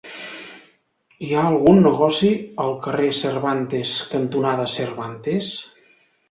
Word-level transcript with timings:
Hi 1.27 1.27
ha 1.35 1.43
algun 1.49 1.81
negoci 1.87 2.29
al 2.63 2.73
carrer 2.87 3.11
Cervantes 3.19 3.93
cantonada 4.15 4.67
Cervantes? 4.79 5.53